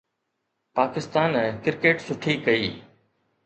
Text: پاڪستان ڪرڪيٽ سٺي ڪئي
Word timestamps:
پاڪستان 0.77 1.31
ڪرڪيٽ 1.63 1.97
سٺي 2.07 2.33
ڪئي 2.45 2.67